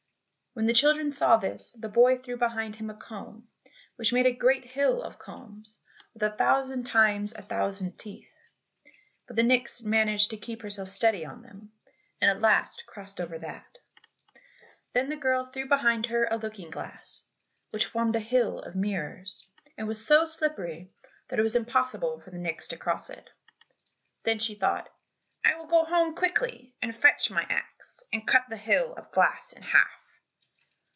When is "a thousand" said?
6.23-6.83, 7.33-7.97